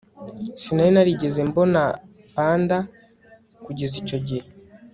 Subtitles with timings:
[0.61, 1.81] Sinari narigeze mbona
[2.33, 2.77] panda
[3.65, 4.45] kugeza icyo gihe